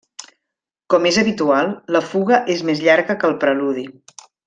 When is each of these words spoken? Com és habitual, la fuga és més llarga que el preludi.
Com 0.93 1.05
és 1.09 1.19
habitual, 1.23 1.69
la 1.99 2.03
fuga 2.13 2.43
és 2.57 2.67
més 2.71 2.85
llarga 2.89 3.21
que 3.23 3.31
el 3.33 3.37
preludi. 3.47 3.89